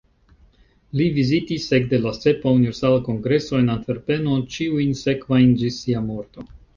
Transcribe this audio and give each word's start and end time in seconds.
Li 0.99 1.05
vizitis 1.17 1.67
ekde 1.77 1.99
la 2.05 2.13
sepa 2.15 2.53
Universala 2.59 3.01
Kongreso 3.09 3.59
en 3.65 3.69
Antverpeno 3.73 4.39
ĉiujn 4.57 4.97
sekvajn, 5.03 5.53
ĝis 5.61 5.79
sia 5.83 6.03
morto. 6.09 6.47